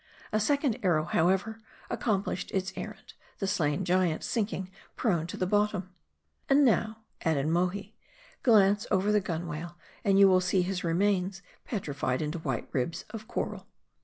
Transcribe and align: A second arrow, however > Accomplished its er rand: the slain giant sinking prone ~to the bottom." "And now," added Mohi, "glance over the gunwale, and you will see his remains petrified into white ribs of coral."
A 0.33 0.39
second 0.39 0.79
arrow, 0.81 1.05
however 1.05 1.59
> 1.75 1.89
Accomplished 1.91 2.49
its 2.53 2.73
er 2.75 2.89
rand: 2.95 3.13
the 3.37 3.45
slain 3.45 3.85
giant 3.85 4.23
sinking 4.23 4.71
prone 4.95 5.27
~to 5.27 5.37
the 5.37 5.45
bottom." 5.45 5.91
"And 6.49 6.65
now," 6.65 7.03
added 7.23 7.45
Mohi, 7.45 7.95
"glance 8.41 8.87
over 8.89 9.11
the 9.11 9.21
gunwale, 9.21 9.77
and 10.03 10.17
you 10.17 10.27
will 10.27 10.41
see 10.41 10.63
his 10.63 10.83
remains 10.83 11.43
petrified 11.65 12.19
into 12.23 12.39
white 12.39 12.67
ribs 12.71 13.05
of 13.11 13.27
coral." 13.27 13.67